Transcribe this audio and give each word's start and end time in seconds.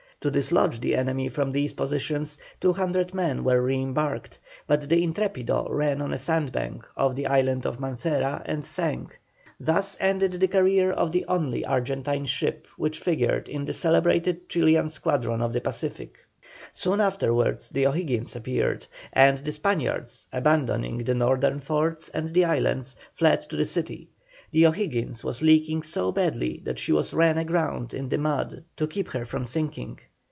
To 0.21 0.29
dislodge 0.29 0.79
the 0.81 0.93
enemy 0.95 1.29
from 1.29 1.51
these 1.51 1.73
positions, 1.73 2.37
200 2.59 3.11
men 3.11 3.43
were 3.43 3.59
re 3.59 3.75
embarked, 3.79 4.37
but 4.67 4.87
the 4.87 5.01
Intrepido 5.03 5.67
ran 5.67 5.99
on 5.99 6.13
a 6.13 6.19
sandbank 6.19 6.85
off 6.95 7.15
the 7.15 7.25
Island 7.25 7.65
of 7.65 7.79
Mancera 7.79 8.43
and 8.45 8.63
sank; 8.63 9.17
thus 9.59 9.97
ended 9.99 10.33
the 10.33 10.47
career 10.47 10.91
of 10.91 11.11
the 11.11 11.25
only 11.25 11.65
Argentine 11.65 12.27
ship 12.27 12.67
which 12.77 12.99
figured 12.99 13.49
in 13.49 13.65
the 13.65 13.73
celebrated 13.73 14.47
Chilian 14.47 14.89
squadron 14.89 15.41
of 15.41 15.53
the 15.53 15.61
Pacific. 15.61 16.19
Soon 16.71 17.01
afterwards 17.01 17.71
the 17.71 17.87
O'Higgins 17.87 18.35
appeared, 18.35 18.85
and 19.11 19.39
the 19.39 19.51
Spaniards, 19.51 20.27
abandoning 20.31 20.99
the 20.99 21.15
northern 21.15 21.59
forts 21.59 22.09
and 22.09 22.29
the 22.29 22.45
islands, 22.45 22.95
fled 23.11 23.41
to 23.41 23.55
the 23.55 23.65
city. 23.65 24.07
The 24.51 24.67
O'Higgins 24.67 25.23
was 25.23 25.41
leaking 25.41 25.81
so 25.81 26.11
badly 26.11 26.61
that 26.65 26.77
she 26.77 26.91
was 26.91 27.11
run 27.11 27.39
aground 27.39 27.95
in 27.95 28.09
the 28.09 28.17
mud 28.19 28.63
to 28.77 28.85
keep 28.85 29.07
her 29.07 29.25
from 29.25 29.45
sinking. 29.45 29.97